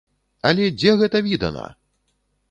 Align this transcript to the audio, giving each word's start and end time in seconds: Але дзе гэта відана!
Але 0.51 0.69
дзе 0.79 0.93
гэта 1.01 1.21
відана! 1.27 1.67